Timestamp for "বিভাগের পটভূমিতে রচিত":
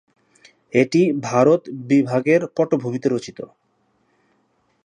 1.89-3.39